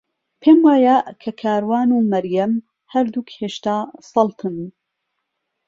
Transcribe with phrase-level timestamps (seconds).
[0.41, 2.53] پێم وایە کە کاروان و مەریەم
[2.93, 3.77] هەردووک هێشتا
[4.11, 4.57] سەڵتن.